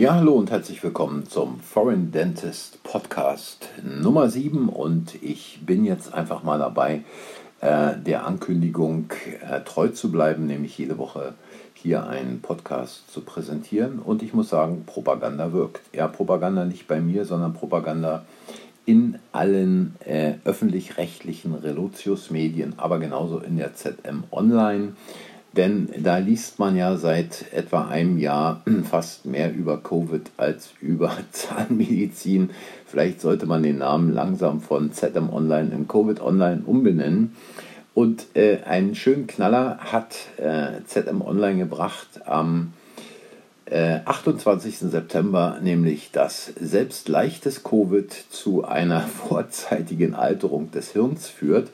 Ja, 0.00 0.14
hallo 0.14 0.32
und 0.32 0.50
herzlich 0.50 0.82
willkommen 0.82 1.28
zum 1.28 1.60
Foreign 1.60 2.10
Dentist 2.10 2.82
Podcast 2.82 3.68
Nummer 3.84 4.30
7 4.30 4.70
und 4.70 5.22
ich 5.22 5.60
bin 5.66 5.84
jetzt 5.84 6.14
einfach 6.14 6.42
mal 6.42 6.58
dabei, 6.58 7.02
äh, 7.60 7.98
der 7.98 8.24
Ankündigung 8.24 9.12
äh, 9.42 9.60
treu 9.60 9.88
zu 9.88 10.10
bleiben, 10.10 10.46
nämlich 10.46 10.78
jede 10.78 10.96
Woche 10.96 11.34
hier 11.74 12.06
einen 12.06 12.40
Podcast 12.40 13.12
zu 13.12 13.20
präsentieren 13.20 13.98
und 13.98 14.22
ich 14.22 14.32
muss 14.32 14.48
sagen, 14.48 14.84
Propaganda 14.86 15.52
wirkt. 15.52 15.82
Ja, 15.94 16.08
Propaganda 16.08 16.64
nicht 16.64 16.88
bei 16.88 16.98
mir, 16.98 17.26
sondern 17.26 17.52
Propaganda 17.52 18.24
in 18.86 19.18
allen 19.32 19.96
äh, 20.06 20.36
öffentlich-rechtlichen 20.44 21.54
Relotius-Medien, 21.54 22.72
aber 22.78 23.00
genauso 23.00 23.38
in 23.38 23.58
der 23.58 23.74
ZM 23.74 24.24
Online. 24.32 24.94
Denn 25.52 25.88
da 25.98 26.18
liest 26.18 26.60
man 26.60 26.76
ja 26.76 26.96
seit 26.96 27.52
etwa 27.52 27.88
einem 27.88 28.18
Jahr 28.18 28.62
fast 28.88 29.26
mehr 29.26 29.52
über 29.52 29.78
Covid 29.78 30.30
als 30.36 30.70
über 30.80 31.16
Zahnmedizin. 31.32 32.50
Vielleicht 32.86 33.20
sollte 33.20 33.46
man 33.46 33.62
den 33.62 33.78
Namen 33.78 34.12
langsam 34.12 34.60
von 34.60 34.92
ZM 34.92 35.30
Online 35.30 35.70
in 35.72 35.88
Covid 35.88 36.20
Online 36.20 36.62
umbenennen. 36.64 37.36
Und 37.94 38.26
äh, 38.34 38.58
einen 38.64 38.94
schönen 38.94 39.26
Knaller 39.26 39.78
hat 39.78 40.16
äh, 40.36 40.82
ZM 40.86 41.20
Online 41.20 41.58
gebracht 41.58 42.20
am 42.24 42.72
äh, 43.64 43.98
28. 44.04 44.78
September, 44.78 45.58
nämlich 45.60 46.12
dass 46.12 46.46
selbst 46.60 47.08
leichtes 47.08 47.64
Covid 47.64 48.12
zu 48.12 48.64
einer 48.64 49.00
vorzeitigen 49.28 50.14
Alterung 50.14 50.70
des 50.70 50.92
Hirns 50.92 51.28
führt. 51.28 51.70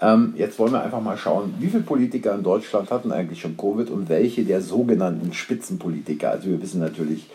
Ähm, 0.00 0.34
jetzt 0.36 0.58
wollen 0.58 0.72
wir 0.72 0.82
einfach 0.82 1.00
mal 1.00 1.16
schauen, 1.16 1.54
wie 1.58 1.68
viele 1.68 1.82
Politiker 1.82 2.34
in 2.34 2.42
Deutschland 2.42 2.90
hatten 2.90 3.10
eigentlich 3.10 3.40
schon 3.40 3.56
Covid 3.56 3.90
und 3.90 4.08
welche 4.08 4.44
der 4.44 4.60
sogenannten 4.60 5.32
Spitzenpolitiker. 5.32 6.30
Also 6.30 6.48
wir 6.48 6.62
wissen 6.62 6.80
natürlich, 6.80 7.28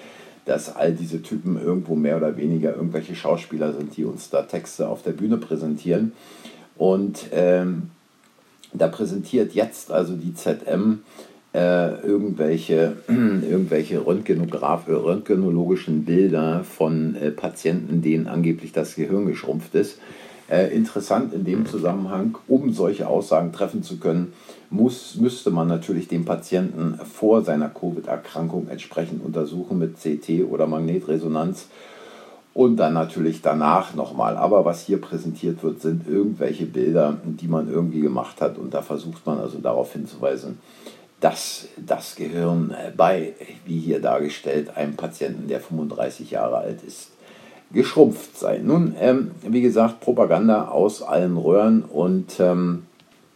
dass 0.45 0.75
all 0.75 0.93
diese 0.93 1.21
Typen 1.21 1.61
irgendwo 1.61 1.95
mehr 1.95 2.17
oder 2.17 2.37
weniger 2.37 2.75
irgendwelche 2.75 3.15
Schauspieler 3.15 3.73
sind, 3.73 3.95
die 3.97 4.05
uns 4.05 4.29
da 4.29 4.43
Texte 4.43 4.87
auf 4.87 5.03
der 5.03 5.11
Bühne 5.11 5.37
präsentieren. 5.37 6.13
Und 6.77 7.27
ähm, 7.31 7.91
da 8.73 8.87
präsentiert 8.87 9.53
jetzt 9.53 9.91
also 9.91 10.15
die 10.15 10.33
ZM 10.33 10.99
äh, 11.53 12.01
irgendwelche, 12.01 12.93
irgendwelche 13.07 14.05
Röntgenograph 14.05 14.87
röntgenologischen 14.87 16.05
Bilder 16.05 16.63
von 16.63 17.15
äh, 17.15 17.31
Patienten, 17.31 18.01
denen 18.01 18.27
angeblich 18.27 18.71
das 18.71 18.95
Gehirn 18.95 19.25
geschrumpft 19.25 19.75
ist. 19.75 19.99
Äh, 20.49 20.75
interessant 20.75 21.33
in 21.33 21.45
dem 21.45 21.65
Zusammenhang, 21.65 22.37
um 22.49 22.73
solche 22.73 23.07
Aussagen 23.07 23.53
treffen 23.53 23.81
zu 23.81 23.97
können, 23.97 24.33
muss, 24.69 25.15
müsste 25.15 25.51
man 25.51 25.69
natürlich 25.69 26.09
den 26.09 26.25
Patienten 26.25 26.99
vor 27.05 27.43
seiner 27.43 27.69
Covid-Erkrankung 27.69 28.67
entsprechend 28.67 29.23
untersuchen 29.23 29.79
mit 29.79 29.95
CT 29.97 30.43
oder 30.49 30.67
Magnetresonanz 30.67 31.67
und 32.53 32.75
dann 32.75 32.93
natürlich 32.93 33.41
danach 33.41 33.93
nochmal. 33.93 34.35
Aber 34.35 34.65
was 34.65 34.81
hier 34.81 34.99
präsentiert 34.99 35.63
wird, 35.63 35.81
sind 35.81 36.07
irgendwelche 36.07 36.65
Bilder, 36.65 37.17
die 37.23 37.47
man 37.47 37.71
irgendwie 37.71 38.01
gemacht 38.01 38.41
hat 38.41 38.57
und 38.57 38.73
da 38.73 38.81
versucht 38.81 39.25
man 39.25 39.39
also 39.39 39.59
darauf 39.59 39.93
hinzuweisen, 39.93 40.59
dass 41.21 41.69
das 41.77 42.15
Gehirn 42.15 42.75
bei, 42.97 43.33
wie 43.65 43.79
hier 43.79 44.01
dargestellt, 44.01 44.75
einem 44.75 44.95
Patienten, 44.97 45.47
der 45.47 45.61
35 45.61 46.31
Jahre 46.31 46.57
alt 46.57 46.83
ist, 46.83 47.11
geschrumpft 47.73 48.37
sei. 48.37 48.59
Nun, 48.63 48.95
ähm, 48.99 49.31
wie 49.41 49.61
gesagt, 49.61 49.99
Propaganda 49.99 50.67
aus 50.69 51.01
allen 51.01 51.37
Röhren 51.37 51.83
und 51.83 52.39
ähm, 52.39 52.83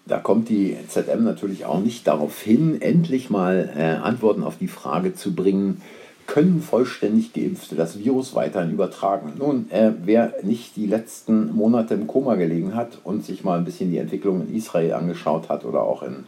da 0.06 0.20
kommt 0.20 0.48
die 0.50 0.78
ZM 0.88 1.24
natürlich 1.24 1.66
auch 1.66 1.82
nicht 1.82 2.08
darauf 2.08 2.42
hin, 2.42 2.82
endlich 2.82 3.30
mal 3.30 3.70
äh, 3.76 3.82
Antworten 3.82 4.44
auf 4.44 4.58
die 4.58 4.70
Frage 4.70 5.14
zu 5.14 5.36
bringen, 5.36 5.82
können 6.28 6.62
vollständig 6.62 7.34
Geimpfte 7.34 7.76
das 7.76 7.98
Virus 8.00 8.36
weiterhin 8.36 8.72
übertragen? 8.72 9.34
Nun, 9.38 9.72
äh, 9.72 9.94
wer 10.04 10.34
nicht 10.44 10.76
die 10.76 10.86
letzten 10.86 11.56
Monate 11.56 11.94
im 11.94 12.06
Koma 12.06 12.36
gelegen 12.36 12.76
hat 12.76 13.00
und 13.04 13.26
sich 13.26 13.44
mal 13.44 13.58
ein 13.58 13.66
bisschen 13.66 13.92
die 13.92 13.98
Entwicklung 13.98 14.42
in 14.42 14.56
Israel 14.56 14.94
angeschaut 14.94 15.50
hat 15.50 15.66
oder 15.66 15.84
auch 15.84 16.04
in 16.04 16.26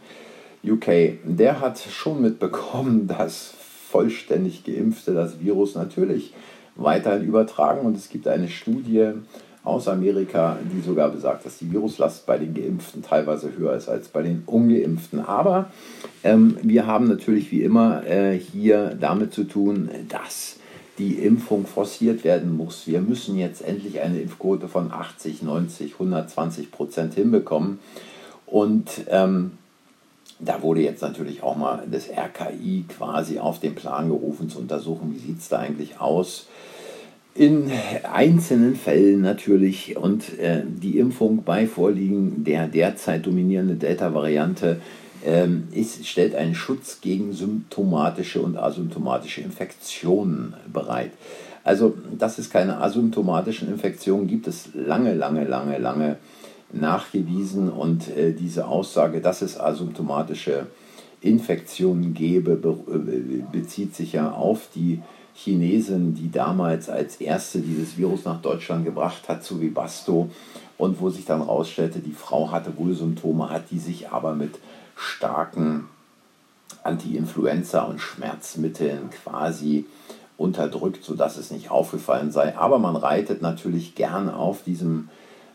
UK, 0.64 1.18
der 1.24 1.60
hat 1.60 1.78
schon 1.78 2.22
mitbekommen, 2.22 3.06
dass 3.18 3.54
vollständig 3.90 4.64
Geimpfte 4.64 5.12
das 5.12 5.40
Virus 5.40 5.74
natürlich 5.74 6.32
weiterhin 6.76 7.26
übertragen. 7.26 7.86
Und 7.86 7.96
es 7.96 8.08
gibt 8.08 8.26
eine 8.28 8.48
Studie 8.48 9.12
aus 9.62 9.88
Amerika, 9.88 10.58
die 10.72 10.80
sogar 10.80 11.10
besagt, 11.10 11.44
dass 11.44 11.58
die 11.58 11.70
Viruslast 11.70 12.26
bei 12.26 12.38
den 12.38 12.54
Geimpften 12.54 13.02
teilweise 13.02 13.52
höher 13.56 13.74
ist 13.74 13.88
als 13.88 14.08
bei 14.08 14.22
den 14.22 14.42
Ungeimpften. 14.46 15.20
Aber 15.20 15.70
ähm, 16.24 16.56
wir 16.62 16.86
haben 16.86 17.08
natürlich 17.08 17.50
wie 17.52 17.62
immer 17.62 18.06
äh, 18.06 18.38
hier 18.38 18.96
damit 18.98 19.34
zu 19.34 19.44
tun, 19.44 19.90
dass 20.08 20.56
die 20.98 21.14
Impfung 21.14 21.66
forciert 21.66 22.24
werden 22.24 22.56
muss. 22.56 22.86
Wir 22.86 23.00
müssen 23.00 23.38
jetzt 23.38 23.62
endlich 23.62 24.00
eine 24.00 24.20
Impfquote 24.20 24.68
von 24.68 24.92
80, 24.92 25.42
90, 25.42 25.94
120 25.94 26.70
Prozent 26.70 27.14
hinbekommen. 27.14 27.78
Und 28.46 28.90
ähm, 29.08 29.52
da 30.40 30.62
wurde 30.62 30.80
jetzt 30.80 31.02
natürlich 31.02 31.42
auch 31.42 31.56
mal 31.56 31.84
das 31.90 32.08
RKI 32.08 32.84
quasi 32.88 33.38
auf 33.38 33.60
den 33.60 33.74
Plan 33.74 34.08
gerufen 34.08 34.48
zu 34.48 34.58
untersuchen, 34.58 35.14
wie 35.14 35.18
sieht 35.18 35.38
es 35.38 35.48
da 35.48 35.58
eigentlich 35.58 36.00
aus. 36.00 36.48
In 37.34 37.70
einzelnen 38.12 38.74
Fällen 38.74 39.20
natürlich 39.20 39.96
und 39.96 40.38
äh, 40.38 40.62
die 40.66 40.98
Impfung 40.98 41.44
bei 41.44 41.66
Vorliegen 41.66 42.42
der 42.44 42.66
derzeit 42.66 43.24
dominierenden 43.24 43.78
Delta-Variante 43.78 44.80
ähm, 45.24 45.68
stellt 46.02 46.34
einen 46.34 46.54
Schutz 46.54 47.00
gegen 47.00 47.32
symptomatische 47.32 48.40
und 48.40 48.56
asymptomatische 48.56 49.42
Infektionen 49.42 50.54
bereit. 50.72 51.12
Also, 51.62 51.94
dass 52.18 52.38
es 52.38 52.50
keine 52.50 52.80
asymptomatischen 52.80 53.68
Infektionen 53.68 54.26
gibt, 54.26 54.46
ist 54.46 54.74
lange, 54.74 55.14
lange, 55.14 55.44
lange, 55.44 55.78
lange 55.78 56.16
nachgewiesen 56.72 57.70
und 57.70 58.08
äh, 58.16 58.32
diese 58.32 58.66
Aussage, 58.66 59.20
dass 59.20 59.42
es 59.42 59.58
asymptomatische 59.58 60.66
Infektionen 61.20 62.14
gäbe, 62.14 62.56
be 62.56 62.76
äh, 62.88 63.42
bezieht 63.52 63.94
sich 63.94 64.12
ja 64.12 64.32
auf 64.32 64.68
die 64.74 65.02
Chinesin, 65.34 66.14
die 66.14 66.30
damals 66.30 66.88
als 66.88 67.16
erste 67.16 67.60
dieses 67.60 67.96
Virus 67.96 68.24
nach 68.24 68.40
Deutschland 68.40 68.84
gebracht 68.84 69.28
hat, 69.28 69.44
zu 69.44 69.60
Vibasto 69.60 70.30
und 70.76 71.00
wo 71.00 71.10
sich 71.10 71.24
dann 71.24 71.40
herausstellte, 71.40 72.00
die 72.00 72.12
Frau 72.12 72.50
hatte 72.50 72.76
wohl 72.76 72.94
Symptome, 72.94 73.48
hat 73.50 73.70
die 73.70 73.78
sich 73.78 74.10
aber 74.10 74.34
mit 74.34 74.58
starken 74.96 75.88
Anti-Influenza 76.82 77.82
und 77.82 78.00
Schmerzmitteln 78.00 79.10
quasi 79.10 79.86
unterdrückt, 80.36 81.04
sodass 81.04 81.36
es 81.36 81.50
nicht 81.50 81.70
aufgefallen 81.70 82.32
sei. 82.32 82.56
Aber 82.56 82.78
man 82.78 82.96
reitet 82.96 83.42
natürlich 83.42 83.94
gern 83.94 84.30
auf 84.30 84.62
diesem 84.62 85.08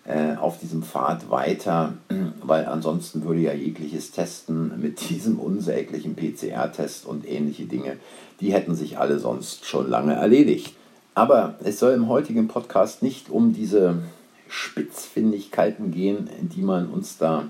äh, 0.05 0.35
auf 0.35 0.59
diesem 0.59 0.83
Pfad 0.83 1.29
weiter, 1.29 1.93
weil 2.41 2.66
ansonsten 2.66 3.25
würde 3.25 3.41
ja 3.41 3.53
jegliches 3.53 4.11
Testen 4.11 4.79
mit 4.79 5.09
diesem 5.09 5.39
unsäglichen 5.39 6.16
PCR-Test 6.16 7.05
und 7.05 7.27
ähnliche 7.27 7.66
Dinge, 7.66 7.97
die 8.39 8.53
hätten 8.53 8.75
sich 8.75 8.97
alle 8.97 9.19
sonst 9.19 9.66
schon 9.66 9.89
lange 9.89 10.13
erledigt. 10.13 10.75
Aber 11.13 11.55
es 11.63 11.79
soll 11.79 11.93
im 11.93 12.09
heutigen 12.09 12.47
Podcast 12.47 13.01
nicht 13.01 13.29
um 13.29 13.53
diese 13.53 13.99
Spitzfindigkeiten 14.47 15.91
gehen, 15.91 16.29
die 16.41 16.61
man 16.61 16.89
uns 16.89 17.17
da 17.17 17.49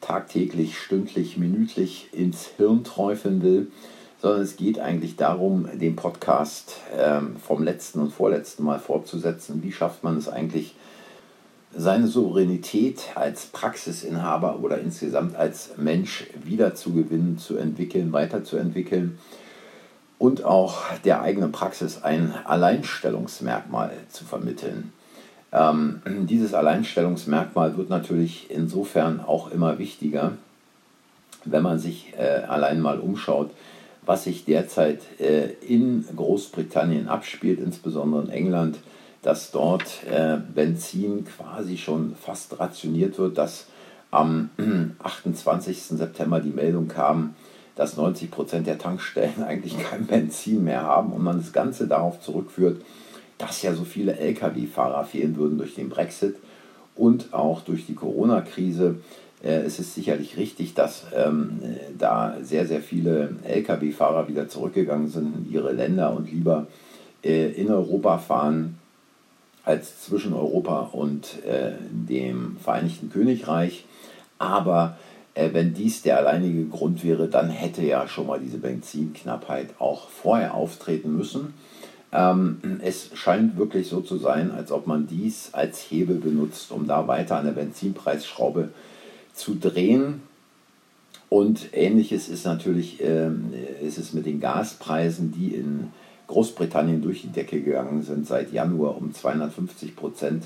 tagtäglich, 0.00 0.78
stündlich, 0.78 1.36
minütlich 1.36 2.08
ins 2.12 2.46
Hirn 2.56 2.84
träufeln 2.84 3.42
will, 3.42 3.70
sondern 4.20 4.42
es 4.42 4.56
geht 4.56 4.78
eigentlich 4.78 5.16
darum, 5.16 5.68
den 5.74 5.96
Podcast 5.96 6.76
ähm, 6.96 7.36
vom 7.36 7.62
letzten 7.64 8.00
und 8.00 8.12
vorletzten 8.12 8.62
Mal 8.62 8.78
fortzusetzen. 8.78 9.62
Wie 9.62 9.72
schafft 9.72 10.04
man 10.04 10.16
es 10.16 10.28
eigentlich, 10.28 10.74
seine 11.74 12.06
Souveränität 12.06 13.10
als 13.14 13.46
Praxisinhaber 13.46 14.60
oder 14.60 14.78
insgesamt 14.78 15.36
als 15.36 15.70
Mensch 15.76 16.26
wiederzugewinnen, 16.44 17.38
zu 17.38 17.56
entwickeln, 17.56 18.12
weiterzuentwickeln 18.12 19.18
und 20.18 20.44
auch 20.44 20.82
der 21.04 21.22
eigenen 21.22 21.52
Praxis 21.52 22.02
ein 22.02 22.34
Alleinstellungsmerkmal 22.44 23.92
zu 24.10 24.24
vermitteln. 24.24 24.92
Ähm, 25.52 26.00
dieses 26.06 26.54
Alleinstellungsmerkmal 26.54 27.76
wird 27.76 27.90
natürlich 27.90 28.50
insofern 28.50 29.20
auch 29.20 29.50
immer 29.50 29.78
wichtiger, 29.78 30.32
wenn 31.44 31.62
man 31.62 31.78
sich 31.78 32.14
äh, 32.16 32.42
allein 32.46 32.80
mal 32.80 33.00
umschaut, 33.00 33.50
was 34.06 34.24
sich 34.24 34.44
derzeit 34.44 35.00
äh, 35.20 35.50
in 35.66 36.04
Großbritannien 36.14 37.08
abspielt, 37.08 37.60
insbesondere 37.60 38.22
in 38.22 38.30
England 38.30 38.78
dass 39.22 39.52
dort 39.52 40.04
äh, 40.10 40.36
Benzin 40.54 41.24
quasi 41.24 41.76
schon 41.76 42.16
fast 42.16 42.58
rationiert 42.58 43.18
wird, 43.18 43.38
dass 43.38 43.66
am 44.10 44.50
28. 45.02 45.80
September 45.82 46.40
die 46.40 46.50
Meldung 46.50 46.88
kam, 46.88 47.34
dass 47.76 47.96
90 47.96 48.30
Prozent 48.30 48.66
der 48.66 48.78
Tankstellen 48.78 49.42
eigentlich 49.46 49.78
kein 49.78 50.06
Benzin 50.06 50.64
mehr 50.64 50.82
haben 50.82 51.12
und 51.12 51.22
man 51.22 51.38
das 51.38 51.52
Ganze 51.52 51.86
darauf 51.86 52.20
zurückführt, 52.20 52.82
dass 53.38 53.62
ja 53.62 53.74
so 53.74 53.84
viele 53.84 54.16
Lkw-Fahrer 54.16 55.04
fehlen 55.04 55.36
würden 55.36 55.56
durch 55.56 55.74
den 55.74 55.88
Brexit 55.88 56.36
und 56.96 57.32
auch 57.32 57.62
durch 57.62 57.86
die 57.86 57.94
Corona-Krise. 57.94 58.96
Äh, 59.42 59.62
es 59.62 59.78
ist 59.78 59.94
sicherlich 59.94 60.36
richtig, 60.36 60.74
dass 60.74 61.06
ähm, 61.14 61.60
da 61.96 62.36
sehr, 62.42 62.66
sehr 62.66 62.80
viele 62.80 63.36
Lkw-Fahrer 63.44 64.26
wieder 64.26 64.48
zurückgegangen 64.48 65.08
sind 65.08 65.34
in 65.36 65.52
ihre 65.52 65.72
Länder 65.72 66.12
und 66.12 66.30
lieber 66.30 66.66
äh, 67.22 67.52
in 67.52 67.70
Europa 67.70 68.18
fahren 68.18 68.78
als 69.64 70.02
zwischen 70.02 70.32
Europa 70.32 70.90
und 70.92 71.44
äh, 71.44 71.72
dem 71.90 72.56
Vereinigten 72.62 73.10
Königreich. 73.10 73.84
Aber 74.38 74.96
äh, 75.34 75.50
wenn 75.52 75.74
dies 75.74 76.02
der 76.02 76.18
alleinige 76.18 76.64
Grund 76.66 77.04
wäre, 77.04 77.28
dann 77.28 77.48
hätte 77.48 77.82
ja 77.82 78.08
schon 78.08 78.26
mal 78.26 78.40
diese 78.40 78.58
Benzinknappheit 78.58 79.68
auch 79.78 80.08
vorher 80.08 80.54
auftreten 80.54 81.16
müssen. 81.16 81.54
Ähm, 82.12 82.80
es 82.82 83.10
scheint 83.14 83.56
wirklich 83.56 83.88
so 83.88 84.00
zu 84.00 84.18
sein, 84.18 84.50
als 84.50 84.72
ob 84.72 84.86
man 84.86 85.06
dies 85.06 85.50
als 85.52 85.78
Hebel 85.78 86.16
benutzt, 86.16 86.70
um 86.72 86.86
da 86.86 87.06
weiter 87.08 87.36
an 87.38 87.46
der 87.46 87.52
Benzinpreisschraube 87.52 88.70
zu 89.32 89.54
drehen. 89.54 90.22
Und 91.30 91.70
ähnliches 91.72 92.28
ist 92.28 92.44
natürlich 92.44 93.02
äh, 93.02 93.30
ist 93.82 93.96
es 93.96 94.12
mit 94.12 94.26
den 94.26 94.40
Gaspreisen, 94.40 95.32
die 95.32 95.54
in 95.54 95.90
Großbritannien 96.32 97.02
durch 97.02 97.20
die 97.20 97.28
Decke 97.28 97.60
gegangen 97.60 98.02
sind, 98.02 98.26
seit 98.26 98.52
Januar 98.52 98.96
um 98.96 99.12
250 99.12 99.94
Prozent 99.94 100.44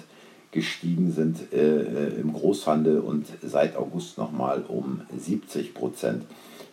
gestiegen 0.50 1.12
sind 1.12 1.52
äh, 1.52 1.58
äh, 1.58 2.20
im 2.20 2.32
Großhandel 2.32 2.98
und 2.98 3.26
seit 3.42 3.76
August 3.76 4.18
nochmal 4.18 4.64
um 4.66 5.02
70 5.16 5.74
Prozent. 5.74 6.24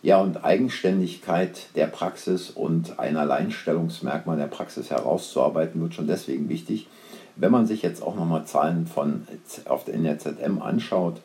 Ja, 0.02 0.20
und 0.20 0.44
Eigenständigkeit 0.44 1.68
der 1.76 1.86
Praxis 1.86 2.50
und 2.50 2.98
ein 2.98 3.16
Alleinstellungsmerkmal 3.16 4.36
der 4.36 4.48
Praxis 4.48 4.90
herauszuarbeiten, 4.90 5.80
wird 5.80 5.94
schon 5.94 6.08
deswegen 6.08 6.48
wichtig. 6.48 6.88
Wenn 7.36 7.52
man 7.52 7.66
sich 7.66 7.82
jetzt 7.82 8.02
auch 8.02 8.16
nochmal 8.16 8.46
Zahlen 8.46 8.86
von, 8.86 9.26
auf 9.66 9.84
der, 9.84 9.94
in 9.94 10.60
anschaut, 10.60 11.20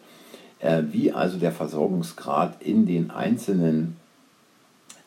äh, 0.60 0.84
wie 0.92 1.12
also 1.12 1.40
der 1.40 1.52
Versorgungsgrad 1.52 2.62
in 2.62 2.86
den 2.86 3.10
einzelnen 3.10 3.98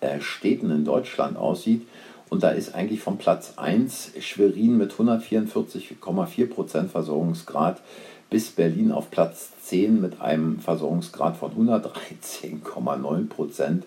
äh, 0.03 0.21
Städten 0.21 0.71
in 0.73 0.85
Deutschland 0.85 1.37
aussieht. 1.37 1.87
Und 2.33 2.43
da 2.43 2.49
ist 2.49 2.75
eigentlich 2.75 3.03
vom 3.03 3.19
Platz 3.19 3.59
1 3.59 4.13
Schwerin 4.21 4.79
mit 4.79 4.95
144,4% 4.95 6.89
Versorgungsgrad 6.89 7.83
bis 8.31 8.53
Berlin 8.53 8.91
auf 8.91 9.11
Platz 9.11 9.51
10 9.65 10.01
mit 10.01 10.23
einem 10.23 10.59
Versorgungsgrad 10.59 11.37
von 11.37 11.53
113,9% 11.53 13.83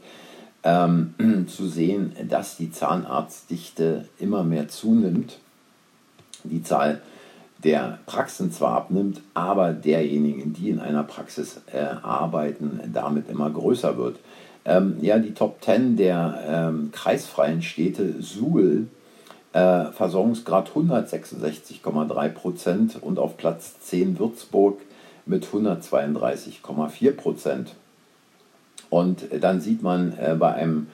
ähm, 0.63 1.15
zu 1.47 1.67
sehen, 1.67 2.15
dass 2.29 2.55
die 2.55 2.71
Zahnarztdichte 2.71 4.07
immer 4.19 4.43
mehr 4.43 4.67
zunimmt. 4.67 5.39
Die 6.43 6.61
Zahl 6.61 7.01
der 7.63 7.97
Praxen 8.05 8.51
zwar 8.51 8.75
abnimmt, 8.75 9.21
aber 9.33 9.73
derjenigen, 9.73 10.53
die 10.53 10.69
in 10.69 10.79
einer 10.79 11.01
Praxis 11.01 11.61
äh, 11.73 11.79
arbeiten, 11.79 12.91
damit 12.93 13.27
immer 13.27 13.49
größer 13.49 13.97
wird. 13.97 14.19
Ähm, 14.65 14.97
ja, 15.01 15.19
die 15.19 15.33
Top 15.33 15.63
10 15.63 15.95
der 15.95 16.39
ähm, 16.47 16.89
kreisfreien 16.91 17.61
Städte 17.61 18.21
Suhl, 18.21 18.87
äh, 19.53 19.85
Versorgungsgrad 19.91 20.71
166,3 20.71 22.29
Prozent 22.29 22.97
und 23.01 23.19
auf 23.19 23.37
Platz 23.37 23.79
10 23.81 24.19
Würzburg 24.19 24.79
mit 25.25 25.45
132,4 25.45 27.11
Prozent. 27.11 27.75
Und 28.89 29.25
dann 29.39 29.61
sieht 29.61 29.81
man 29.81 30.13
äh, 30.17 30.35
bei 30.37 30.53
einem 30.53 30.87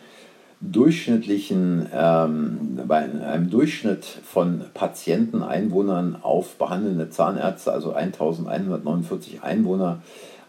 durchschnittlichen, 0.62 1.88
ähm, 1.94 2.80
bei 2.88 2.98
einem 2.98 3.50
Durchschnitt 3.50 4.06
von 4.06 4.66
Patienten, 4.74 5.42
Einwohnern 5.42 6.18
auf 6.22 6.56
behandelnde 6.58 7.10
Zahnärzte, 7.10 7.72
also 7.72 7.94
1149 7.94 9.44
Einwohner 9.44 10.02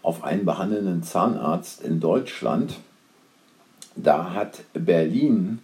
auf 0.03 0.23
einen 0.23 0.45
behandelnden 0.45 1.01
Zahnarzt 1.01 1.81
in 1.81 1.99
Deutschland, 1.99 2.75
da 3.95 4.33
hat 4.33 4.63
Berlin 4.73 5.59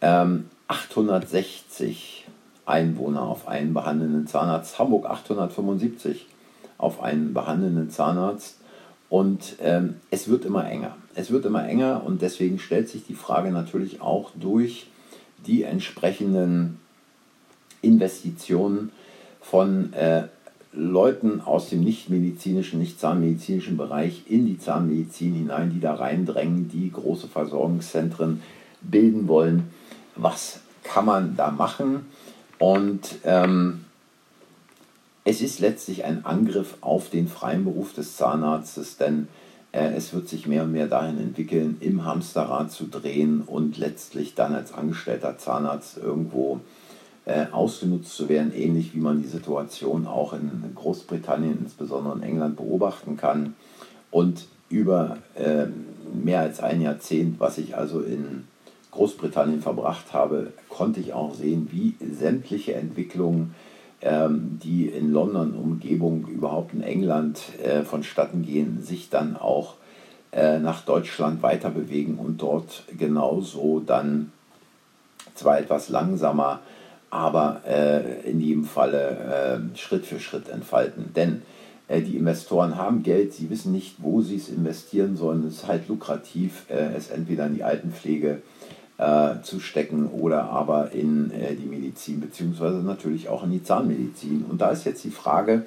ähm, 0.00 0.50
860 0.68 2.26
Einwohner 2.66 3.22
auf 3.22 3.48
einen 3.48 3.74
behandelnden 3.74 4.26
Zahnarzt, 4.26 4.78
Hamburg 4.78 5.06
875 5.06 6.26
auf 6.78 7.02
einen 7.02 7.34
behandelnden 7.34 7.90
Zahnarzt 7.90 8.58
und 9.08 9.56
ähm, 9.60 9.96
es 10.10 10.28
wird 10.28 10.44
immer 10.44 10.68
enger. 10.68 10.96
Es 11.14 11.30
wird 11.30 11.44
immer 11.44 11.66
enger 11.66 12.02
und 12.04 12.22
deswegen 12.22 12.58
stellt 12.58 12.88
sich 12.88 13.06
die 13.06 13.14
Frage 13.14 13.50
natürlich 13.50 14.00
auch 14.00 14.30
durch 14.34 14.88
die 15.46 15.62
entsprechenden 15.62 16.80
Investitionen 17.82 18.90
von 19.40 19.92
äh, 19.92 20.24
Leuten 20.74 21.40
aus 21.40 21.68
dem 21.68 21.84
nicht-medizinischen, 21.84 22.80
nicht-zahnmedizinischen 22.80 23.76
Bereich 23.76 24.22
in 24.28 24.46
die 24.46 24.58
Zahnmedizin 24.58 25.34
hinein, 25.34 25.70
die 25.70 25.80
da 25.80 25.94
reindrängen, 25.94 26.68
die 26.68 26.90
große 26.90 27.28
Versorgungszentren 27.28 28.42
bilden 28.82 29.28
wollen. 29.28 29.70
Was 30.16 30.60
kann 30.82 31.06
man 31.06 31.36
da 31.36 31.50
machen? 31.50 32.06
Und 32.58 33.16
ähm, 33.24 33.84
es 35.24 35.40
ist 35.40 35.60
letztlich 35.60 36.04
ein 36.04 36.24
Angriff 36.24 36.76
auf 36.80 37.08
den 37.08 37.28
freien 37.28 37.64
Beruf 37.64 37.94
des 37.94 38.16
Zahnarztes, 38.16 38.96
denn 38.96 39.28
äh, 39.72 39.94
es 39.94 40.12
wird 40.12 40.28
sich 40.28 40.46
mehr 40.46 40.64
und 40.64 40.72
mehr 40.72 40.88
dahin 40.88 41.18
entwickeln, 41.18 41.76
im 41.80 42.04
Hamsterrad 42.04 42.72
zu 42.72 42.86
drehen 42.86 43.42
und 43.42 43.78
letztlich 43.78 44.34
dann 44.34 44.54
als 44.54 44.72
angestellter 44.72 45.38
Zahnarzt 45.38 45.98
irgendwo 45.98 46.56
äh, 46.56 46.83
ausgenutzt 47.52 48.14
zu 48.14 48.28
werden, 48.28 48.52
ähnlich 48.54 48.94
wie 48.94 49.00
man 49.00 49.22
die 49.22 49.28
Situation 49.28 50.06
auch 50.06 50.34
in 50.34 50.62
Großbritannien, 50.74 51.58
insbesondere 51.62 52.16
in 52.16 52.22
England, 52.22 52.56
beobachten 52.56 53.16
kann. 53.16 53.54
Und 54.10 54.46
über 54.68 55.16
äh, 55.34 55.66
mehr 56.12 56.40
als 56.40 56.60
ein 56.60 56.82
Jahrzehnt, 56.82 57.40
was 57.40 57.56
ich 57.56 57.76
also 57.76 58.00
in 58.00 58.44
Großbritannien 58.90 59.62
verbracht 59.62 60.12
habe, 60.12 60.52
konnte 60.68 61.00
ich 61.00 61.14
auch 61.14 61.34
sehen, 61.34 61.68
wie 61.72 61.94
sämtliche 62.12 62.74
Entwicklungen 62.74 63.54
ähm, 64.04 64.60
die 64.62 64.86
in 64.86 65.12
London 65.12 65.54
Umgebung 65.54 66.26
überhaupt 66.28 66.74
in 66.74 66.82
England 66.82 67.40
äh, 67.62 67.82
vonstatten 67.82 68.42
gehen, 68.42 68.82
sich 68.82 69.08
dann 69.08 69.36
auch 69.36 69.74
äh, 70.30 70.58
nach 70.58 70.82
Deutschland 70.82 71.42
weiter 71.42 71.70
bewegen 71.70 72.18
und 72.18 72.42
dort 72.42 72.84
genauso 72.98 73.80
dann 73.80 74.30
zwar 75.34 75.58
etwas 75.58 75.88
langsamer, 75.88 76.60
aber 77.14 77.60
äh, 77.64 78.28
in 78.28 78.40
jedem 78.40 78.64
Falle 78.64 79.62
äh, 79.72 79.78
Schritt 79.78 80.04
für 80.04 80.18
Schritt 80.18 80.48
entfalten. 80.48 81.12
Denn 81.14 81.42
äh, 81.86 82.02
die 82.02 82.16
Investoren 82.16 82.76
haben 82.76 83.04
Geld, 83.04 83.32
sie 83.32 83.50
wissen 83.50 83.70
nicht, 83.70 83.96
wo 83.98 84.20
sie 84.20 84.34
es 84.36 84.48
investieren 84.48 85.16
sollen. 85.16 85.46
Es 85.46 85.58
ist 85.58 85.68
halt 85.68 85.88
lukrativ, 85.88 86.66
äh, 86.68 86.92
es 86.96 87.10
entweder 87.10 87.46
in 87.46 87.54
die 87.54 87.62
Altenpflege 87.62 88.42
äh, 88.98 89.34
zu 89.42 89.60
stecken 89.60 90.08
oder 90.08 90.50
aber 90.50 90.90
in 90.90 91.30
äh, 91.30 91.54
die 91.54 91.66
Medizin, 91.66 92.20
beziehungsweise 92.20 92.78
natürlich 92.78 93.28
auch 93.28 93.44
in 93.44 93.52
die 93.52 93.62
Zahnmedizin. 93.62 94.44
Und 94.48 94.60
da 94.60 94.70
ist 94.70 94.84
jetzt 94.84 95.04
die 95.04 95.10
Frage, 95.10 95.66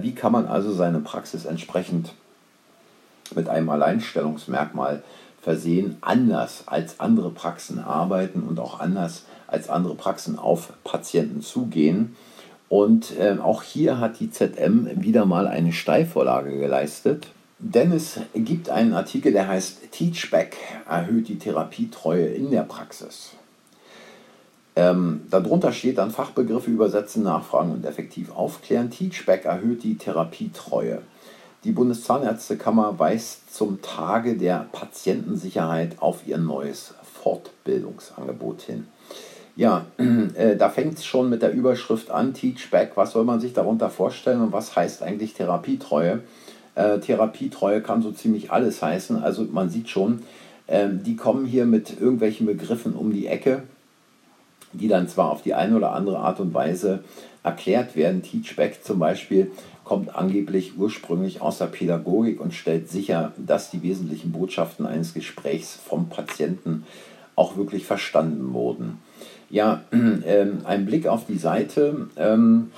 wie 0.00 0.12
kann 0.12 0.30
man 0.30 0.46
also 0.46 0.70
seine 0.72 1.00
Praxis 1.00 1.44
entsprechend 1.44 2.12
mit 3.34 3.48
einem 3.48 3.68
Alleinstellungsmerkmal 3.70 5.02
versehen, 5.40 5.96
anders 6.02 6.64
als 6.66 7.00
andere 7.00 7.30
Praxen 7.30 7.80
arbeiten 7.80 8.42
und 8.42 8.60
auch 8.60 8.78
anders 8.78 9.24
als 9.52 9.68
andere 9.68 9.94
Praxen 9.94 10.38
auf 10.38 10.72
Patienten 10.84 11.42
zugehen. 11.42 12.16
Und 12.68 13.18
äh, 13.18 13.36
auch 13.42 13.62
hier 13.62 14.00
hat 14.00 14.18
die 14.18 14.30
ZM 14.30 14.88
wieder 15.02 15.26
mal 15.26 15.46
eine 15.46 15.72
Steilvorlage 15.72 16.58
geleistet. 16.58 17.28
Denn 17.58 17.92
es 17.92 18.18
gibt 18.34 18.70
einen 18.70 18.92
Artikel, 18.92 19.32
der 19.32 19.46
heißt 19.46 19.92
Teachback 19.92 20.56
erhöht 20.88 21.28
die 21.28 21.38
Therapietreue 21.38 22.26
in 22.26 22.50
der 22.50 22.62
Praxis. 22.62 23.32
Ähm, 24.74 25.26
darunter 25.30 25.70
steht 25.72 25.98
dann 25.98 26.10
Fachbegriffe 26.10 26.70
übersetzen, 26.70 27.22
nachfragen 27.22 27.72
und 27.72 27.84
effektiv 27.84 28.34
aufklären. 28.34 28.90
Teachback 28.90 29.44
erhöht 29.44 29.84
die 29.84 29.96
Therapietreue. 29.96 31.02
Die 31.64 31.72
Bundeszahnärztekammer 31.72 32.98
weist 32.98 33.54
zum 33.54 33.82
Tage 33.82 34.36
der 34.36 34.66
Patientensicherheit 34.72 36.00
auf 36.00 36.26
ihr 36.26 36.38
neues 36.38 36.94
Fortbildungsangebot 37.22 38.62
hin. 38.62 38.88
Ja, 39.54 39.86
äh, 39.98 40.56
da 40.56 40.70
fängt 40.70 40.98
es 40.98 41.04
schon 41.04 41.28
mit 41.28 41.42
der 41.42 41.52
Überschrift 41.52 42.10
an, 42.10 42.34
Teachback. 42.34 42.92
Was 42.94 43.12
soll 43.12 43.24
man 43.24 43.40
sich 43.40 43.52
darunter 43.52 43.90
vorstellen 43.90 44.40
und 44.40 44.52
was 44.52 44.74
heißt 44.74 45.02
eigentlich 45.02 45.34
Therapietreue? 45.34 46.20
Äh, 46.74 47.00
Therapietreue 47.00 47.82
kann 47.82 48.02
so 48.02 48.12
ziemlich 48.12 48.50
alles 48.50 48.82
heißen. 48.82 49.22
Also 49.22 49.46
man 49.50 49.68
sieht 49.68 49.90
schon, 49.90 50.22
äh, 50.66 50.88
die 50.90 51.16
kommen 51.16 51.44
hier 51.44 51.66
mit 51.66 52.00
irgendwelchen 52.00 52.46
Begriffen 52.46 52.94
um 52.94 53.12
die 53.12 53.26
Ecke, 53.26 53.64
die 54.72 54.88
dann 54.88 55.08
zwar 55.08 55.30
auf 55.30 55.42
die 55.42 55.54
eine 55.54 55.76
oder 55.76 55.92
andere 55.92 56.18
Art 56.18 56.40
und 56.40 56.54
Weise 56.54 57.04
erklärt 57.42 57.94
werden. 57.94 58.22
Teachback 58.22 58.82
zum 58.82 58.98
Beispiel 58.98 59.50
kommt 59.84 60.14
angeblich 60.16 60.78
ursprünglich 60.78 61.42
aus 61.42 61.58
der 61.58 61.66
Pädagogik 61.66 62.40
und 62.40 62.54
stellt 62.54 62.88
sicher, 62.88 63.32
dass 63.36 63.70
die 63.70 63.82
wesentlichen 63.82 64.32
Botschaften 64.32 64.86
eines 64.86 65.12
Gesprächs 65.12 65.78
vom 65.84 66.08
Patienten 66.08 66.86
auch 67.36 67.56
wirklich 67.56 67.84
verstanden 67.84 68.54
wurden. 68.54 68.98
Ja, 69.52 69.84
äh, 69.92 70.46
ein 70.64 70.86
Blick 70.86 71.06
auf 71.06 71.26
die 71.26 71.38
Seite. 71.38 72.08
Ähm, 72.16 72.72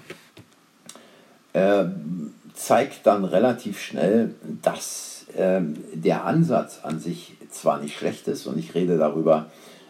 äh, 1.55 1.85
zeigt 2.53 3.07
dann 3.07 3.25
relativ 3.25 3.81
schnell, 3.81 4.35
dass 4.61 5.27
äh, 5.37 5.61
der 5.95 6.25
Ansatz 6.25 6.81
an 6.83 6.99
sich 6.99 7.37
zwar 7.49 7.81
nicht 7.81 7.97
schlecht 7.97 8.27
ist 8.29 8.47
und 8.47 8.59
ich 8.59 8.75
rede 8.75 8.99
darüber, 8.99 9.47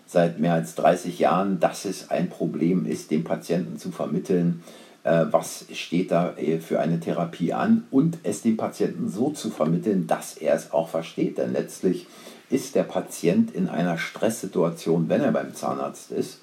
seit 0.07 0.38
mehr 0.38 0.53
als 0.53 0.75
30 0.75 1.19
Jahren, 1.19 1.59
dass 1.59 1.87
es 1.87 2.11
ein 2.11 2.29
Problem 2.29 2.85
ist, 2.85 3.11
dem 3.11 3.25
Patienten 3.25 3.79
zu 3.79 3.91
vermitteln, 3.91 4.62
äh, 5.05 5.25
was 5.31 5.64
steht 5.73 6.11
da 6.11 6.35
äh, 6.37 6.59
für 6.61 6.81
eine 6.81 7.00
Therapie 7.00 7.55
an 7.55 7.85
und 7.91 8.19
es 8.25 8.43
dem 8.43 8.59
Patienten 8.59 9.09
so 9.09 9.31
zu 9.31 9.49
vermitteln, 9.49 10.07
dass 10.07 10.37
er 10.37 10.55
es 10.55 10.73
auch 10.73 10.91
versteht. 10.91 11.38
Denn 11.38 11.55
letztlich 11.55 12.07
ist 12.50 12.75
der 12.75 12.85
Patient 12.85 13.55
in 13.55 13.71
einer 13.71 13.97
Stresssituation, 13.97 15.09
wenn 15.09 15.23
er 15.23 15.33
beim 15.33 15.55
Zahnarzt 15.55 16.11
ist. 16.11 16.41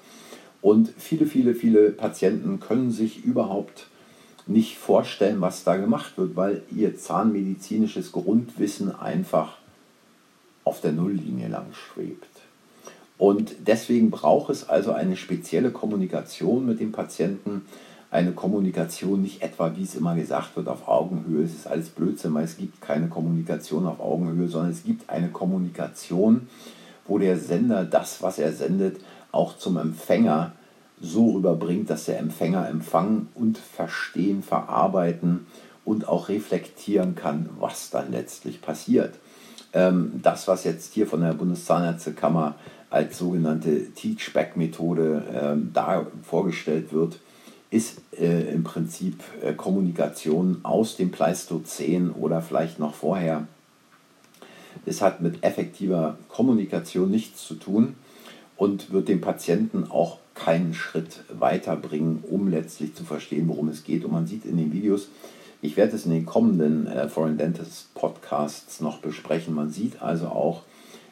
Und 0.62 0.90
viele, 0.96 1.26
viele, 1.26 1.54
viele 1.54 1.90
Patienten 1.90 2.60
können 2.60 2.92
sich 2.92 3.24
überhaupt 3.24 3.88
nicht 4.46 4.78
vorstellen, 4.78 5.40
was 5.40 5.64
da 5.64 5.76
gemacht 5.76 6.16
wird, 6.16 6.36
weil 6.36 6.62
ihr 6.74 6.96
zahnmedizinisches 6.96 8.12
Grundwissen 8.12 8.94
einfach 8.94 9.58
auf 10.64 10.80
der 10.80 10.92
Nulllinie 10.92 11.48
lang 11.48 11.66
schwebt. 11.72 12.28
Und 13.18 13.54
deswegen 13.66 14.10
braucht 14.10 14.50
es 14.50 14.68
also 14.68 14.92
eine 14.92 15.16
spezielle 15.16 15.70
Kommunikation 15.70 16.66
mit 16.66 16.80
dem 16.80 16.92
Patienten, 16.92 17.66
eine 18.10 18.32
Kommunikation 18.32 19.22
nicht 19.22 19.42
etwa, 19.42 19.74
wie 19.76 19.84
es 19.84 19.94
immer 19.94 20.14
gesagt 20.14 20.56
wird, 20.56 20.68
auf 20.68 20.86
Augenhöhe. 20.86 21.44
Es 21.44 21.54
ist 21.54 21.66
alles 21.66 21.88
Blödsinn, 21.88 22.34
weil 22.34 22.44
es 22.44 22.56
gibt 22.56 22.80
keine 22.80 23.08
Kommunikation 23.08 23.86
auf 23.86 24.00
Augenhöhe, 24.00 24.48
sondern 24.48 24.70
es 24.70 24.84
gibt 24.84 25.08
eine 25.08 25.28
Kommunikation, 25.28 26.48
wo 27.06 27.18
der 27.18 27.38
Sender 27.38 27.84
das, 27.84 28.22
was 28.22 28.38
er 28.38 28.52
sendet, 28.52 28.98
auch 29.32 29.56
zum 29.56 29.76
Empfänger 29.78 30.52
so 31.00 31.32
rüberbringt, 31.32 31.90
dass 31.90 32.04
der 32.04 32.20
Empfänger 32.20 32.68
empfangen 32.68 33.28
und 33.34 33.58
verstehen, 33.58 34.42
verarbeiten 34.42 35.46
und 35.84 36.06
auch 36.06 36.28
reflektieren 36.28 37.16
kann, 37.16 37.50
was 37.58 37.90
dann 37.90 38.12
letztlich 38.12 38.62
passiert. 38.62 39.14
Ähm, 39.72 40.20
das, 40.22 40.46
was 40.46 40.64
jetzt 40.64 40.94
hier 40.94 41.06
von 41.06 41.22
der 41.22 41.32
Bundeszahnärztekammer 41.32 42.54
als 42.90 43.18
sogenannte 43.18 43.90
Teach-Back-Methode 43.90 45.24
ähm, 45.34 45.70
da 45.72 46.06
vorgestellt 46.22 46.92
wird, 46.92 47.18
ist 47.70 48.02
äh, 48.16 48.52
im 48.52 48.64
Prinzip 48.64 49.18
äh, 49.42 49.54
Kommunikation 49.54 50.60
aus 50.62 50.96
dem 50.96 51.10
Pleistozän 51.10 52.10
oder 52.10 52.42
vielleicht 52.42 52.78
noch 52.78 52.94
vorher. 52.94 53.48
Es 54.84 55.00
hat 55.00 55.20
mit 55.20 55.42
effektiver 55.42 56.18
Kommunikation 56.28 57.10
nichts 57.10 57.46
zu 57.46 57.54
tun 57.54 57.96
und 58.62 58.92
wird 58.92 59.08
dem 59.08 59.20
Patienten 59.20 59.90
auch 59.90 60.18
keinen 60.36 60.72
Schritt 60.72 61.24
weiterbringen, 61.28 62.22
um 62.30 62.46
letztlich 62.46 62.94
zu 62.94 63.02
verstehen, 63.02 63.48
worum 63.48 63.68
es 63.68 63.82
geht. 63.82 64.04
Und 64.04 64.12
man 64.12 64.28
sieht 64.28 64.44
in 64.44 64.56
den 64.56 64.72
Videos, 64.72 65.08
ich 65.62 65.76
werde 65.76 65.96
es 65.96 66.06
in 66.06 66.12
den 66.12 66.26
kommenden 66.26 66.86
äh, 66.86 67.08
Foreign 67.08 67.38
Dentist 67.38 67.92
Podcasts 67.94 68.80
noch 68.80 68.98
besprechen. 68.98 69.52
Man 69.52 69.70
sieht 69.70 70.00
also 70.00 70.26
auch, 70.26 70.62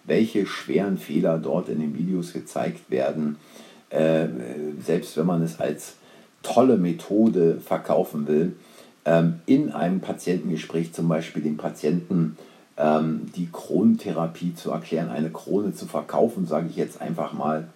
welche 0.05 0.47
schweren 0.47 0.97
Fehler 0.97 1.39
dort 1.39 1.69
in 1.69 1.81
den 1.81 1.99
Videos 1.99 2.33
gezeigt 2.33 2.89
werden. 2.89 3.35
Äh, 3.89 4.29
selbst 4.81 5.17
wenn 5.17 5.27
man 5.27 5.43
es 5.43 5.59
als 5.59 5.95
tolle 6.45 6.77
Methode 6.77 7.59
verkaufen 7.59 8.29
will, 8.29 8.53
ähm, 9.05 9.41
in 9.47 9.73
einem 9.73 9.99
Patientengespräch 9.99 10.93
zum 10.93 11.09
Beispiel 11.09 11.43
dem 11.43 11.57
Patienten 11.57 12.37
ähm, 12.77 13.31
die 13.37 13.49
Kronentherapie 13.51 14.55
zu 14.55 14.71
erklären, 14.71 15.09
eine 15.09 15.31
Krone 15.31 15.75
zu 15.75 15.87
verkaufen, 15.87 16.47
sage 16.47 16.69
ich 16.69 16.77
jetzt 16.77 17.01
einfach 17.01 17.33
mal, 17.33 17.69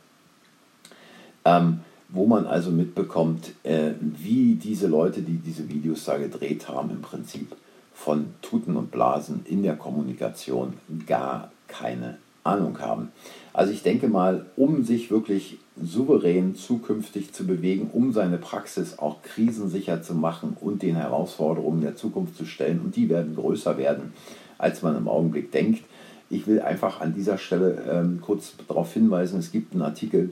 ähm, 1.45 1.81
wo 2.09 2.27
man 2.27 2.47
also 2.47 2.71
mitbekommt, 2.71 3.53
äh, 3.65 3.93
wie 4.01 4.55
diese 4.55 4.87
Leute, 4.87 5.23
die 5.23 5.37
diese 5.37 5.69
Videos 5.69 6.05
da 6.05 6.17
gedreht 6.17 6.69
haben, 6.69 6.91
im 6.91 7.03
Prinzip 7.03 7.55
von 7.93 8.27
Tuten 8.43 8.77
und 8.77 8.91
Blasen 8.91 9.45
in 9.47 9.63
der 9.63 9.77
Kommunikation 9.77 10.75
gar 11.07 11.51
keine 11.69 12.19
Ahnung 12.45 12.79
haben. 12.81 13.11
Also 13.53 13.73
ich 13.73 13.83
denke 13.83 14.09
mal, 14.09 14.47
um 14.57 14.85
sich 14.85 15.11
wirklich 15.11 15.59
souverän 15.83 16.55
zukünftig 16.55 17.33
zu 17.33 17.47
bewegen, 17.47 17.91
um 17.93 18.13
seine 18.13 18.39
Praxis 18.39 18.99
auch 18.99 19.23
krisensicher 19.23 20.03
zu 20.03 20.15
machen 20.15 20.57
und 20.61 20.83
den 20.83 20.97
Herausforderungen 20.97 21.81
der 21.81 21.97
Zukunft 21.97 22.37
zu 22.37 22.45
stellen, 22.45 22.81
und 22.85 22.97
die 22.97 23.09
werden 23.09 23.35
größer 23.35 23.77
werden, 23.79 24.13
als 24.59 24.83
man 24.83 24.97
im 24.97 25.09
Augenblick 25.09 25.53
denkt. 25.53 25.85
Ich 26.31 26.47
will 26.47 26.61
einfach 26.61 27.01
an 27.01 27.15
dieser 27.15 27.39
Stelle 27.39 27.83
ähm, 27.91 28.21
kurz 28.21 28.55
darauf 28.69 28.93
hinweisen, 28.93 29.39
es 29.39 29.53
gibt 29.53 29.73
einen 29.73 29.83
Artikel 29.83 30.31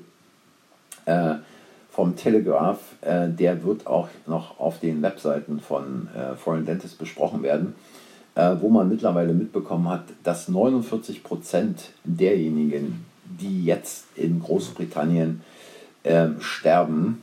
äh, 1.05 1.35
vom 1.91 2.17
Telegraph, 2.17 2.79
äh, 3.02 3.29
der 3.29 3.62
wird 3.64 3.87
auch 3.87 4.09
noch 4.26 4.59
auf 4.59 4.81
den 4.81 5.02
Webseiten 5.02 5.61
von 5.61 6.09
äh, 6.17 6.37
Foreign 6.37 6.64
Dentist 6.64 6.99
besprochen 6.99 7.43
werden, 7.43 7.75
äh, 8.35 8.57
wo 8.61 8.71
man 8.71 8.88
mittlerweile 8.88 9.35
mitbekommen 9.35 9.88
hat, 9.88 10.05
dass 10.23 10.49
49 10.49 11.23
Prozent 11.23 11.91
derjenigen, 12.05 13.05
die 13.25 13.64
jetzt 13.64 14.07
in 14.17 14.41
Großbritannien 14.41 15.43
ähm, 16.05 16.41
sterben, 16.41 17.23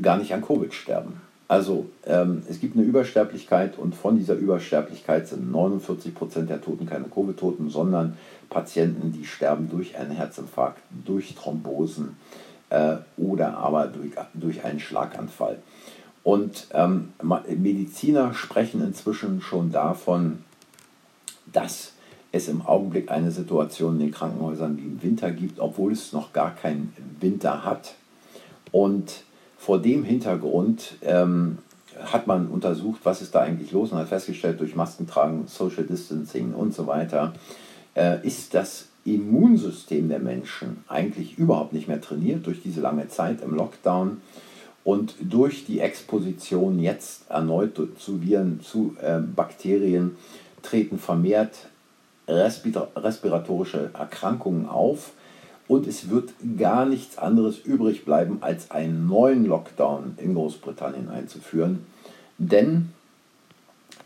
gar 0.00 0.16
nicht 0.16 0.32
an 0.32 0.42
Covid 0.42 0.72
sterben. 0.72 1.20
Also 1.48 1.86
ähm, 2.04 2.42
es 2.48 2.60
gibt 2.60 2.76
eine 2.76 2.84
Übersterblichkeit 2.84 3.78
und 3.78 3.94
von 3.94 4.18
dieser 4.18 4.34
Übersterblichkeit 4.34 5.26
sind 5.26 5.50
49 5.50 6.14
Prozent 6.14 6.50
der 6.50 6.60
Toten 6.60 6.84
keine 6.84 7.06
Covid-Toten, 7.06 7.70
sondern 7.70 8.18
Patienten, 8.50 9.12
die 9.12 9.24
sterben 9.24 9.70
durch 9.70 9.96
einen 9.96 10.10
Herzinfarkt, 10.10 10.82
durch 11.06 11.34
Thrombosen, 11.34 12.16
äh, 12.70 12.96
oder 13.16 13.56
aber 13.56 13.86
durch, 13.86 14.12
durch 14.34 14.64
einen 14.64 14.80
Schlaganfall. 14.80 15.58
Und 16.22 16.66
ähm, 16.74 17.12
Mediziner 17.22 18.34
sprechen 18.34 18.82
inzwischen 18.82 19.40
schon 19.40 19.72
davon, 19.72 20.44
dass 21.50 21.92
es 22.32 22.48
im 22.48 22.60
Augenblick 22.60 23.10
eine 23.10 23.30
Situation 23.30 23.94
in 23.94 24.00
den 24.00 24.10
Krankenhäusern 24.10 24.76
wie 24.76 24.82
im 24.82 25.02
Winter 25.02 25.30
gibt, 25.30 25.60
obwohl 25.60 25.92
es 25.92 26.12
noch 26.12 26.34
gar 26.34 26.54
keinen 26.54 26.92
Winter 27.20 27.64
hat. 27.64 27.94
Und 28.70 29.24
vor 29.58 29.82
dem 29.82 30.04
Hintergrund 30.04 30.94
ähm, 31.02 31.58
hat 32.00 32.26
man 32.26 32.46
untersucht, 32.46 33.00
was 33.04 33.20
ist 33.20 33.34
da 33.34 33.40
eigentlich 33.40 33.72
los 33.72 33.92
und 33.92 33.98
hat 33.98 34.08
festgestellt, 34.08 34.60
durch 34.60 34.76
Maskentragen, 34.76 35.46
Social 35.48 35.84
Distancing 35.84 36.54
und 36.54 36.72
so 36.74 36.86
weiter, 36.86 37.34
äh, 37.94 38.24
ist 38.26 38.54
das 38.54 38.86
Immunsystem 39.04 40.08
der 40.08 40.20
Menschen 40.20 40.84
eigentlich 40.86 41.38
überhaupt 41.38 41.72
nicht 41.72 41.88
mehr 41.88 42.00
trainiert 42.00 42.46
durch 42.46 42.62
diese 42.62 42.80
lange 42.80 43.08
Zeit 43.08 43.42
im 43.42 43.54
Lockdown. 43.54 44.20
Und 44.84 45.16
durch 45.20 45.66
die 45.66 45.80
Exposition 45.80 46.78
jetzt 46.78 47.28
erneut 47.30 47.78
zu 47.98 48.22
Viren, 48.22 48.60
zu 48.62 48.96
äh, 49.02 49.18
Bakterien 49.18 50.16
treten 50.62 50.98
vermehrt 50.98 51.66
respiratorische 52.26 53.90
Erkrankungen 53.94 54.68
auf 54.68 55.12
und 55.68 55.86
es 55.86 56.08
wird 56.08 56.32
gar 56.56 56.86
nichts 56.86 57.18
anderes 57.18 57.58
übrig 57.58 58.04
bleiben, 58.04 58.38
als 58.40 58.70
einen 58.70 59.06
neuen 59.06 59.44
Lockdown 59.44 60.14
in 60.16 60.34
Großbritannien 60.34 61.10
einzuführen. 61.10 61.86
Denn 62.38 62.90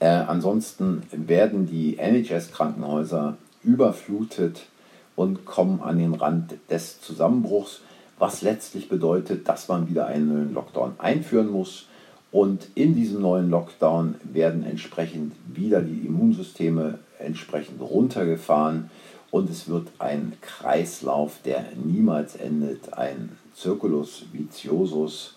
äh, 0.00 0.08
ansonsten 0.08 1.02
werden 1.12 1.66
die 1.66 1.98
NHS-Krankenhäuser 1.98 3.36
überflutet 3.62 4.66
und 5.14 5.44
kommen 5.44 5.80
an 5.80 5.98
den 5.98 6.14
Rand 6.14 6.54
des 6.68 7.00
Zusammenbruchs, 7.00 7.82
was 8.18 8.42
letztlich 8.42 8.88
bedeutet, 8.88 9.48
dass 9.48 9.68
man 9.68 9.88
wieder 9.88 10.06
einen 10.06 10.28
neuen 10.28 10.54
Lockdown 10.54 10.94
einführen 10.98 11.50
muss. 11.50 11.86
Und 12.32 12.68
in 12.74 12.94
diesem 12.94 13.20
neuen 13.20 13.50
Lockdown 13.50 14.16
werden 14.24 14.64
entsprechend 14.64 15.34
wieder 15.46 15.82
die 15.82 16.06
Immunsysteme 16.06 16.98
entsprechend 17.18 17.80
runtergefahren 17.80 18.90
und 19.32 19.48
es 19.48 19.66
wird 19.66 19.88
ein 19.98 20.34
Kreislauf, 20.42 21.38
der 21.42 21.64
niemals 21.82 22.36
endet, 22.36 22.92
ein 22.92 23.30
Circulus 23.56 24.26
viciosus, 24.30 25.36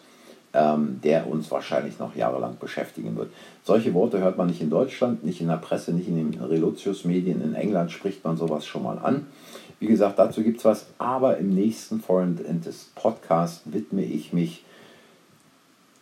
ähm, 0.54 1.00
der 1.02 1.28
uns 1.28 1.50
wahrscheinlich 1.50 1.98
noch 1.98 2.14
jahrelang 2.14 2.58
beschäftigen 2.60 3.16
wird. 3.16 3.32
Solche 3.64 3.94
Worte 3.94 4.20
hört 4.20 4.38
man 4.38 4.48
nicht 4.48 4.62
in 4.62 4.70
Deutschland, 4.70 5.24
nicht 5.24 5.40
in 5.40 5.48
der 5.48 5.58
Presse, 5.58 5.94
nicht 5.94 6.10
in 6.10 6.18
den 6.18 6.42
Relotius-Medien. 6.42 7.42
In 7.42 7.56
England 7.56 7.90
spricht 7.90 8.24
man 8.25 8.36
sowas 8.36 8.68
schon 8.68 8.84
mal 8.84 9.00
an. 9.00 9.28
Wie 9.80 9.88
gesagt, 9.88 10.20
dazu 10.20 10.44
gibt 10.44 10.60
es 10.60 10.66
was, 10.66 10.88
aber 10.98 11.38
im 11.38 11.56
nächsten 11.56 12.02
Foreign 12.02 12.36
Dentist 12.36 12.94
Podcast 12.96 13.62
widme 13.72 14.04
ich 14.04 14.34
mich 14.34 14.66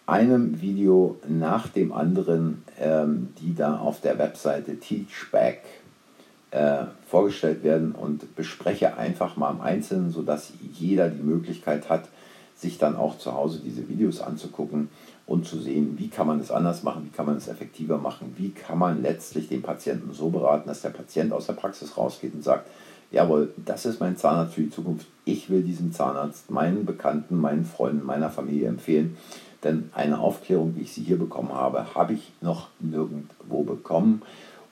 einem 0.07 0.61
Video 0.61 1.17
nach 1.27 1.67
dem 1.67 1.93
anderen, 1.93 2.63
ähm, 2.79 3.29
die 3.39 3.53
da 3.53 3.77
auf 3.77 4.01
der 4.01 4.17
Webseite 4.17 4.79
Teachback 4.79 5.61
äh, 6.53 6.85
vorgestellt 7.07 7.63
werden 7.63 7.93
und 7.93 8.35
bespreche 8.35 8.95
einfach 8.95 9.37
mal 9.37 9.51
im 9.51 9.61
Einzelnen, 9.61 10.11
sodass 10.11 10.53
jeder 10.73 11.09
die 11.09 11.23
Möglichkeit 11.23 11.89
hat, 11.89 12.07
sich 12.55 12.77
dann 12.77 12.95
auch 12.95 13.17
zu 13.17 13.33
Hause 13.33 13.59
diese 13.63 13.89
Videos 13.89 14.21
anzugucken 14.21 14.89
und 15.25 15.47
zu 15.47 15.59
sehen, 15.59 15.95
wie 15.97 16.09
kann 16.09 16.27
man 16.27 16.39
es 16.39 16.51
anders 16.51 16.83
machen, 16.83 17.05
wie 17.05 17.15
kann 17.15 17.25
man 17.25 17.37
es 17.37 17.47
effektiver 17.47 17.97
machen, 17.97 18.35
wie 18.37 18.51
kann 18.51 18.77
man 18.77 19.01
letztlich 19.01 19.49
den 19.49 19.63
Patienten 19.63 20.13
so 20.13 20.29
beraten, 20.29 20.67
dass 20.67 20.83
der 20.83 20.91
Patient 20.91 21.33
aus 21.33 21.47
der 21.47 21.53
Praxis 21.53 21.97
rausgeht 21.97 22.35
und 22.35 22.43
sagt, 22.43 22.69
jawohl, 23.11 23.51
das 23.57 23.87
ist 23.87 23.99
mein 23.99 24.15
Zahnarzt 24.15 24.53
für 24.53 24.61
die 24.61 24.69
Zukunft. 24.69 25.07
Ich 25.25 25.49
will 25.49 25.63
diesem 25.63 25.91
Zahnarzt 25.91 26.51
meinen 26.51 26.85
Bekannten, 26.85 27.35
meinen 27.35 27.65
Freunden, 27.65 28.05
meiner 28.05 28.29
Familie 28.29 28.67
empfehlen. 28.67 29.17
Denn 29.63 29.89
eine 29.93 30.19
Aufklärung, 30.19 30.75
wie 30.75 30.81
ich 30.81 30.93
sie 30.93 31.03
hier 31.03 31.17
bekommen 31.17 31.53
habe, 31.53 31.95
habe 31.95 32.13
ich 32.13 32.31
noch 32.41 32.67
nirgendwo 32.79 33.63
bekommen. 33.63 34.21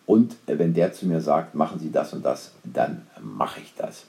Und 0.06 0.36
wenn 0.46 0.74
der 0.74 0.94
zu 0.94 1.08
mir 1.08 1.22
sagt, 1.22 1.56
machen 1.56 1.80
Sie 1.80 1.92
das 1.92 2.14
und 2.14 2.26
das, 2.26 2.52
dann 2.64 3.08
mache 3.22 3.62
ich 3.62 3.74
das. 3.78 4.06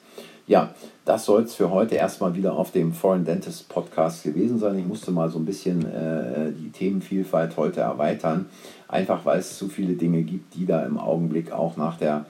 Ja, 0.47 0.75
das 1.05 1.25
soll 1.25 1.43
es 1.43 1.55
für 1.55 1.71
heute 1.71 1.95
erstmal 1.95 2.35
wieder 2.35 2.55
auf 2.55 2.73
dem 2.73 2.93
Foreign 2.93 3.25
Dentist 3.25 3.69
Podcast 3.69 4.25
gewesen 4.25 4.59
sein. 4.59 4.79
Ich 4.79 4.87
musste 4.87 5.13
mal 5.13 5.31
so 5.31 5.39
ein 5.39 5.45
bisschen 5.45 5.87
äh, 5.87 6.51
die 6.53 6.71
Themenvielfalt 6.71 7.57
heute 7.57 7.81
erweitern, 7.81 8.47
einfach 8.89 9.25
weil 9.25 9.39
es 9.39 9.57
zu 9.57 9.69
viele 9.69 9.95
Dinge 9.95 10.23
gibt, 10.23 10.55
die 10.55 10.67
da 10.67 10.85
im 10.85 10.99
Augenblick 10.99 11.53
auch 11.53 11.77
nach 11.77 11.97
der 11.97 12.27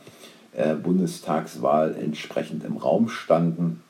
äh, 0.52 0.74
Bundestagswahl 0.74 1.96
entsprechend 1.98 2.64
im 2.64 2.76
Raum 2.76 3.08
standen 3.08 3.82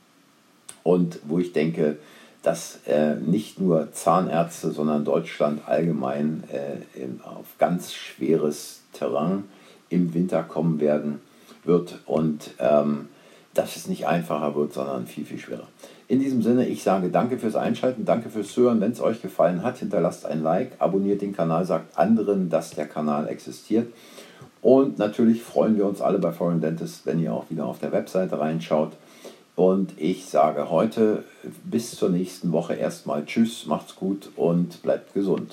und 0.84 1.18
wo 1.26 1.38
ich 1.38 1.52
denke, 1.52 1.96
dass 2.42 2.80
äh, 2.86 3.14
nicht 3.14 3.60
nur 3.60 3.92
Zahnärzte, 3.92 4.70
sondern 4.70 5.04
Deutschland 5.04 5.62
allgemein 5.66 6.44
äh, 6.50 7.06
auf 7.24 7.46
ganz 7.58 7.92
schweres 7.92 8.82
Terrain 8.92 9.44
im 9.92 10.14
Winter 10.14 10.42
kommen 10.42 10.80
werden 10.80 11.20
wird 11.64 12.00
und 12.06 12.50
ähm, 12.58 13.08
dass 13.54 13.76
es 13.76 13.86
nicht 13.86 14.06
einfacher 14.06 14.54
wird, 14.54 14.72
sondern 14.72 15.06
viel, 15.06 15.24
viel 15.24 15.38
schwerer. 15.38 15.68
In 16.08 16.20
diesem 16.20 16.42
Sinne, 16.42 16.66
ich 16.66 16.82
sage 16.82 17.10
danke 17.10 17.38
fürs 17.38 17.56
Einschalten, 17.56 18.04
danke 18.04 18.30
fürs 18.30 18.56
Hören. 18.56 18.80
Wenn 18.80 18.92
es 18.92 19.00
euch 19.00 19.20
gefallen 19.20 19.62
hat, 19.62 19.78
hinterlasst 19.78 20.26
ein 20.26 20.42
Like, 20.42 20.72
abonniert 20.78 21.22
den 21.22 21.34
Kanal, 21.34 21.64
sagt 21.64 21.98
anderen, 21.98 22.50
dass 22.50 22.70
der 22.70 22.86
Kanal 22.86 23.28
existiert. 23.28 23.92
Und 24.62 24.98
natürlich 24.98 25.42
freuen 25.42 25.76
wir 25.76 25.86
uns 25.86 26.00
alle 26.00 26.18
bei 26.18 26.32
Foreign 26.32 26.60
Dentist, 26.60 27.04
wenn 27.04 27.20
ihr 27.20 27.34
auch 27.34 27.50
wieder 27.50 27.66
auf 27.66 27.78
der 27.78 27.92
Webseite 27.92 28.38
reinschaut. 28.38 28.92
Und 29.54 29.92
ich 29.98 30.26
sage 30.26 30.70
heute 30.70 31.24
bis 31.64 31.96
zur 31.96 32.08
nächsten 32.08 32.52
Woche 32.52 32.74
erstmal 32.74 33.24
Tschüss, 33.26 33.66
macht's 33.66 33.96
gut 33.96 34.30
und 34.36 34.82
bleibt 34.82 35.12
gesund. 35.14 35.52